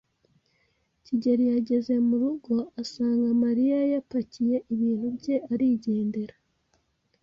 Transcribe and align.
kigeli 1.05 1.43
yageze 1.53 1.93
murugo 2.07 2.53
asanga 2.81 3.27
Mariya 3.43 3.79
yapakiye 3.93 4.55
ibintu 4.73 5.07
bye 5.17 5.35
arigendera. 5.53 6.35